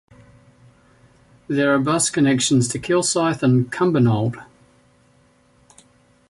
[1.47, 4.43] There are bus connections to Kilsyth and Cumbernauld.